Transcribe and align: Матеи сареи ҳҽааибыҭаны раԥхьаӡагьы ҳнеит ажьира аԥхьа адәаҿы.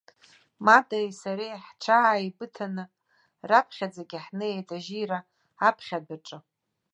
Матеи 0.65 1.09
сареи 1.21 1.61
ҳҽааибыҭаны 1.65 2.83
раԥхьаӡагьы 3.49 4.19
ҳнеит 4.25 4.67
ажьира 4.77 5.19
аԥхьа 5.67 5.97
адәаҿы. 6.01 6.37